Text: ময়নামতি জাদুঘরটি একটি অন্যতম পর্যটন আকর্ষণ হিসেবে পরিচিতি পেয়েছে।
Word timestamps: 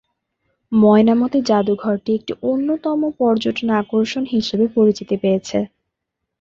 ময়নামতি 0.71 1.39
জাদুঘরটি 1.49 2.11
একটি 2.15 2.33
অন্যতম 2.43 2.99
পর্যটন 3.19 3.67
আকর্ষণ 3.81 4.23
হিসেবে 4.33 4.65
পরিচিতি 4.75 5.15
পেয়েছে। 5.23 5.59